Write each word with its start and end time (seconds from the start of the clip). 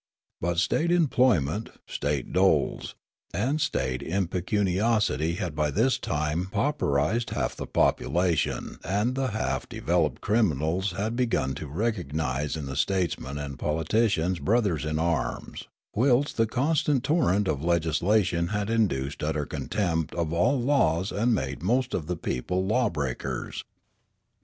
But 0.41 0.57
state 0.57 0.91
employment, 0.91 1.69
state 1.85 2.33
doles, 2.33 2.95
and 3.35 3.61
state 3.61 4.01
impecuni 4.01 4.77
osity 4.77 5.37
had 5.37 5.55
by 5.55 5.69
this 5.69 5.99
time 5.99 6.47
pauperised 6.51 7.29
half 7.29 7.55
the 7.55 7.67
population, 7.67 8.79
and 8.83 9.13
the 9.13 9.27
half 9.27 9.69
developed 9.69 10.19
criminals 10.19 10.93
had 10.93 11.15
begun 11.15 11.53
to 11.53 11.67
recognise 11.67 12.57
in 12.57 12.65
the 12.65 12.75
statesmen 12.75 13.37
and 13.37 13.59
politicians 13.59 14.39
brothers 14.39 14.85
in 14.85 14.97
arms, 14.97 15.65
whilst 15.93 16.35
the 16.35 16.47
constant 16.47 17.03
torrent 17.03 17.47
of 17.47 17.63
legislation 17.63 18.47
had 18.47 18.71
induced 18.71 19.21
utter 19.21 19.45
contempt 19.45 20.15
of 20.15 20.33
all 20.33 20.59
laws 20.59 21.11
and 21.11 21.35
made 21.35 21.61
most 21.61 21.93
of 21.93 22.07
the 22.07 22.17
people 22.17 22.65
law 22.65 22.89
breakers. 22.89 23.63